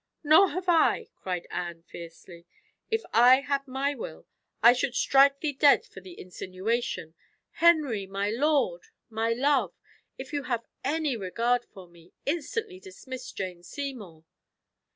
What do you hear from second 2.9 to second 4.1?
I had my